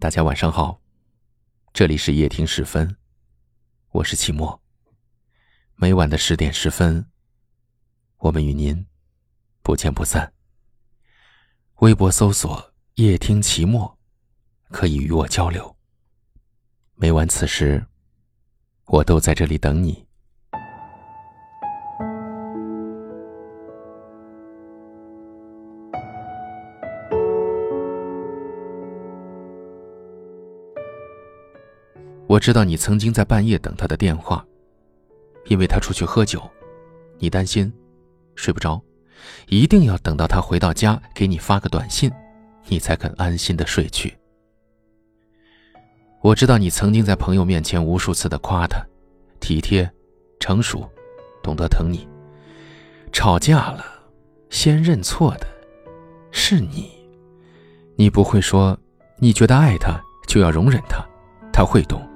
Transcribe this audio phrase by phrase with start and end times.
[0.00, 0.80] 大家晚上好，
[1.72, 2.96] 这里是夜听时分，
[3.90, 4.62] 我是齐墨。
[5.74, 7.04] 每晚的十点十分，
[8.18, 8.86] 我们与您
[9.60, 10.32] 不见不散。
[11.80, 13.98] 微博搜索“夜听齐墨”，
[14.70, 15.76] 可以与我交流。
[16.94, 17.84] 每晚此时，
[18.84, 20.07] 我都在这里等你。
[32.28, 34.44] 我知道你曾经在半夜等他的电话，
[35.46, 36.38] 因为他出去喝酒，
[37.18, 37.72] 你担心
[38.34, 38.78] 睡不着，
[39.48, 42.12] 一定要等到他回到家给你发个短信，
[42.66, 44.14] 你才肯安心的睡去。
[46.20, 48.84] 我知道你曾经在朋友面前无数次的夸他，
[49.40, 49.90] 体贴、
[50.38, 50.86] 成熟、
[51.42, 52.06] 懂得疼你。
[53.10, 53.82] 吵架了，
[54.50, 55.46] 先认错的
[56.30, 56.90] 是你。
[57.96, 58.78] 你不会说，
[59.16, 61.02] 你觉得爱他就要容忍他，
[61.50, 62.06] 他会懂。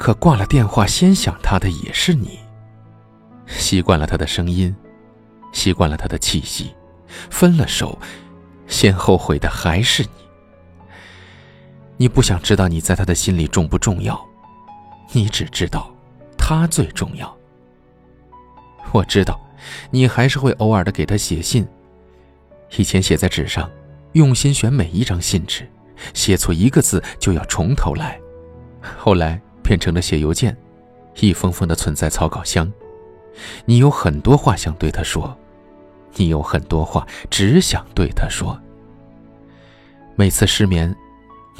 [0.00, 2.40] 可挂了电话，先想他的也是你。
[3.46, 4.74] 习惯了他的声音，
[5.52, 6.74] 习惯了他的气息，
[7.28, 7.98] 分了手，
[8.66, 10.08] 先后悔的还是你。
[11.98, 14.18] 你不想知道你在他的心里重不重要，
[15.12, 15.94] 你只知道
[16.38, 17.36] 他最重要。
[18.92, 19.38] 我知道，
[19.90, 21.68] 你还是会偶尔的给他写信。
[22.78, 23.70] 以前写在纸上，
[24.12, 25.70] 用心选每一张信纸，
[26.14, 28.18] 写错一个字就要从头来。
[28.96, 29.38] 后来。
[29.62, 30.56] 变成了写邮件，
[31.16, 32.70] 一封封的存在草稿箱。
[33.64, 35.36] 你有很多话想对他说，
[36.14, 38.60] 你有很多话只想对他说。
[40.16, 40.94] 每次失眠，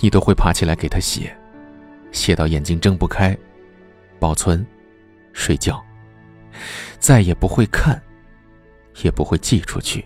[0.00, 1.34] 你都会爬起来给他写，
[2.12, 3.36] 写到眼睛睁不开，
[4.18, 4.66] 保存，
[5.32, 5.82] 睡觉，
[6.98, 8.00] 再也不会看，
[9.02, 10.04] 也不会寄出去。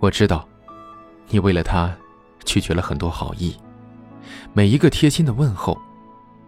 [0.00, 0.48] 我知道，
[1.28, 1.94] 你为了他，
[2.44, 3.56] 拒绝了很多好意，
[4.52, 5.78] 每一个贴心的问候。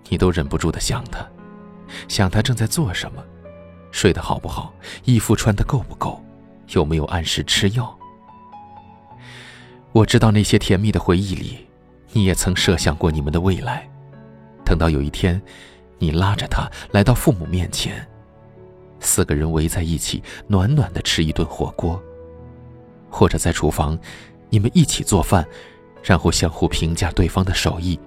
[0.09, 1.27] 你都忍不住的想他，
[2.09, 3.23] 想他正在做什么，
[3.91, 4.73] 睡得好不好，
[5.05, 6.23] 衣服穿的够不够，
[6.69, 7.97] 有没有按时吃药。
[9.93, 11.67] 我知道那些甜蜜的回忆里，
[12.13, 13.89] 你也曾设想过你们的未来。
[14.65, 15.41] 等到有一天，
[15.99, 18.07] 你拉着他来到父母面前，
[19.01, 22.01] 四个人围在一起，暖暖的吃一顿火锅，
[23.09, 23.99] 或者在厨房，
[24.51, 25.47] 你们一起做饭，
[26.03, 27.99] 然后相互评价对方的手艺，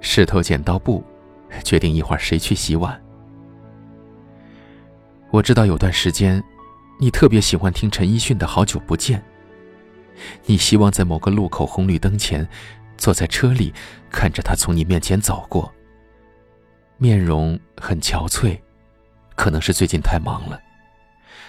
[0.00, 1.02] 石头剪刀布。
[1.64, 3.00] 决定一会儿谁去洗碗。
[5.30, 6.42] 我知道有段时间，
[6.98, 9.18] 你特别喜欢听陈奕迅的《好久不见》。
[10.44, 12.46] 你希望在某个路口红绿灯前，
[12.96, 13.72] 坐在车里，
[14.10, 15.72] 看着他从你面前走过。
[16.98, 18.58] 面容很憔悴，
[19.34, 20.60] 可能是最近太忙了。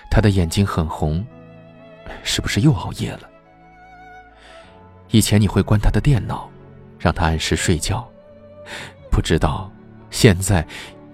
[0.09, 1.25] 他的眼睛很红，
[2.23, 3.29] 是不是又熬夜了？
[5.09, 6.50] 以前你会关他的电脑，
[6.97, 8.09] 让他按时睡觉，
[9.09, 9.69] 不知道。
[10.11, 10.66] 现在，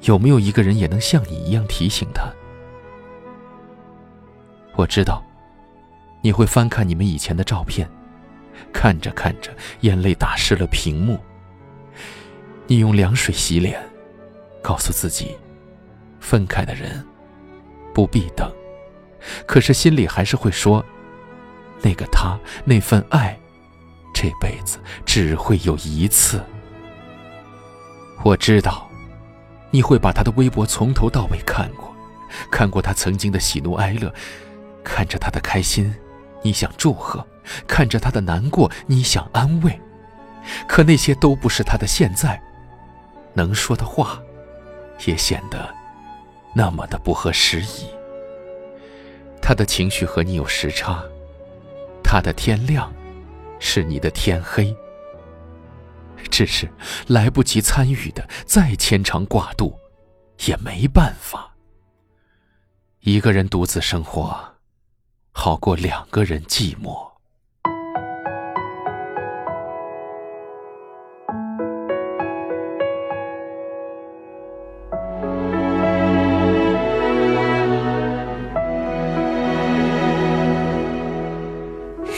[0.01, 2.29] 有没有一个人也能像你一样提醒他？
[4.75, 5.23] 我知道，
[6.21, 7.89] 你会翻看你们以前的照片，
[8.73, 11.19] 看着看着，眼泪打湿了屏幕。
[12.67, 13.81] 你用凉水洗脸，
[14.61, 15.35] 告诉自己，
[16.19, 17.05] 分开的人
[17.93, 18.51] 不必等，
[19.45, 20.83] 可是心里还是会说，
[21.81, 23.39] 那个他，那份爱，
[24.13, 26.43] 这辈子只会有一次。
[28.23, 28.86] 我知道。
[29.71, 31.93] 你会把他的微博从头到尾看过，
[32.51, 34.13] 看过他曾经的喜怒哀乐，
[34.83, 35.93] 看着他的开心，
[36.41, 37.19] 你想祝贺；
[37.67, 39.79] 看着他的难过，你想安慰。
[40.67, 42.41] 可那些都不是他的现在，
[43.33, 44.19] 能说的话，
[45.05, 45.69] 也显得
[46.53, 47.87] 那么的不合时宜。
[49.41, 51.03] 他的情绪和你有时差，
[52.03, 52.91] 他的天亮，
[53.59, 54.75] 是你的天黑。
[56.37, 56.69] 只是
[57.07, 59.75] 来不及参与的，再牵肠挂肚，
[60.45, 61.51] 也没办法。
[62.99, 64.37] 一个人独自生活，
[65.31, 67.07] 好过两个人寂寞。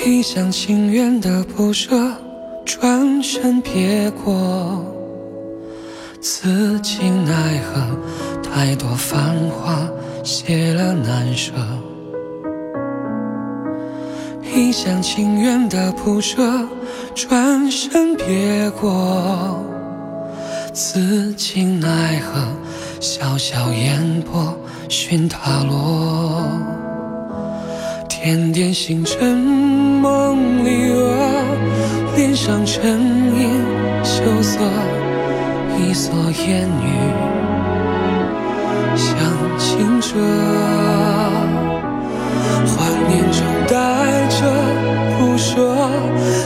[0.06, 2.19] 一厢情愿的不舍。
[2.70, 4.86] 转身别过，
[6.22, 7.34] 此情奈
[7.64, 7.82] 何？
[8.44, 9.90] 太多繁华
[10.24, 11.52] 谢了难舍，
[14.54, 16.44] 一厢情愿的不舍，
[17.16, 19.60] 转身别过，
[20.72, 22.40] 此情奈何？
[23.00, 24.56] 小小烟波
[24.88, 26.44] 寻他落。
[28.08, 31.46] 点点星辰，梦里啊，
[32.20, 33.00] 脸上沉
[33.34, 33.64] 吟
[34.04, 34.60] 羞涩，
[35.78, 36.92] 一蓑烟雨，
[38.94, 39.16] 像
[39.58, 40.20] 清澈。
[42.68, 44.52] 怀念中带着
[45.18, 45.74] 不舍，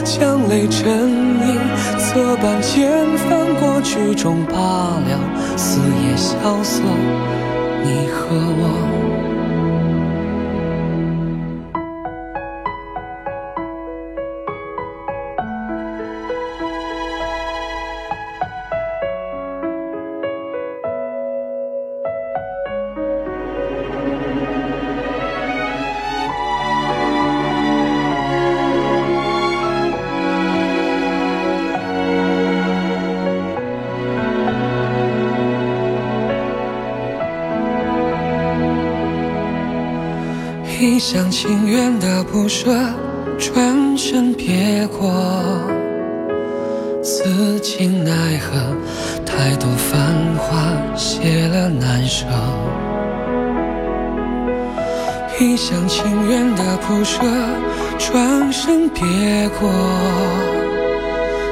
[0.04, 1.10] 将泪沉
[1.44, 1.58] 吟，
[1.98, 2.88] 侧半间
[3.28, 5.18] 翻过曲终罢了，
[5.56, 6.82] 四野萧瑟，
[7.82, 9.03] 你和我。
[41.04, 42.74] 一厢情愿的不舍，
[43.38, 45.12] 转身别过，
[47.02, 48.74] 此情奈何？
[49.22, 50.00] 太多繁
[50.38, 50.56] 华
[50.96, 52.24] 谢了难舍。
[55.38, 57.20] 一厢情愿的不舍，
[57.98, 59.04] 转身别
[59.60, 59.70] 过，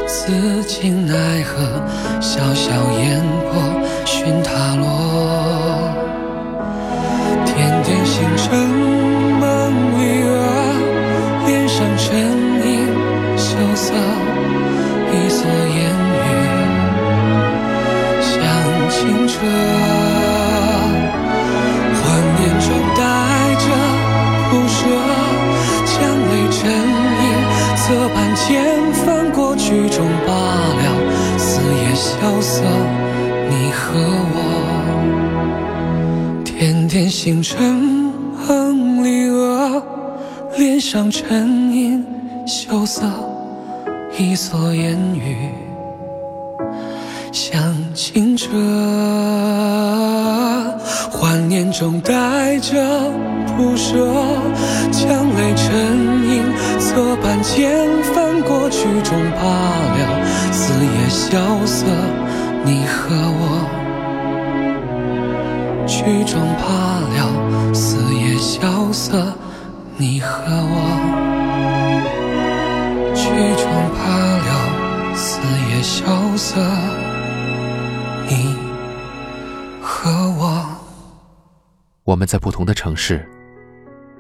[0.08, 1.62] 此情奈何？
[2.22, 3.22] 潇潇烟
[3.52, 3.62] 波
[4.06, 5.93] 寻他落，
[7.44, 9.01] 点点星辰。
[15.12, 15.38] 一蓑
[15.76, 15.78] 烟
[16.19, 16.25] 雨，
[18.22, 18.31] 向
[18.90, 19.32] 清澈。
[21.99, 22.02] 幻
[22.38, 22.66] 念中
[22.96, 23.00] 带
[23.58, 23.66] 着
[24.50, 24.78] 不舍，
[25.87, 25.93] 江
[26.28, 26.60] 泪成
[27.22, 27.25] 影，
[27.76, 27.82] 侧
[28.14, 28.46] 畔千
[28.93, 29.96] 帆过，曲终
[30.26, 30.82] 罢了，
[31.38, 32.10] 四野萧
[32.40, 32.64] 瑟。
[33.50, 33.81] 你和
[34.34, 34.37] 我，
[36.44, 37.60] 点点星辰
[38.48, 39.82] 梦离娥，
[40.56, 42.05] 脸上沉吟
[42.46, 43.31] 羞涩。
[44.22, 45.50] 一蓑烟雨
[47.32, 47.60] 像
[47.92, 48.48] 清澈，
[51.10, 52.80] 怀念中带着
[53.56, 53.96] 不舍，
[54.92, 55.66] 将泪沉
[56.30, 56.40] 吟，
[56.78, 57.84] 侧畔间
[58.14, 61.84] 翻过曲终罢了，四野萧瑟，
[62.64, 63.66] 你和我，
[65.88, 69.34] 曲终罢了，四野萧瑟，
[69.96, 70.76] 你和我，
[73.32, 73.64] 曲终
[73.94, 75.40] 罢了，四
[75.70, 76.05] 野萧
[76.37, 76.61] 瑟，
[78.29, 78.55] 你
[79.81, 80.62] 和我。
[82.05, 83.26] 我们在不同的城市，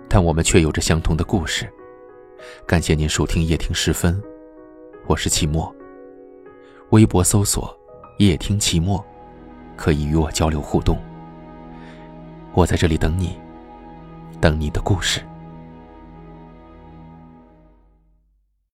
[0.08, 1.70] 但我们却有着相同的故事。
[2.66, 4.18] 感谢您收听夜听时分，
[5.06, 5.70] 我是齐墨。
[6.88, 7.78] 微博搜索
[8.16, 9.04] “夜听齐墨”，
[9.76, 10.96] 可以与我交流互动。
[12.54, 13.38] 我在这里等你，
[14.40, 15.20] 等你的故事。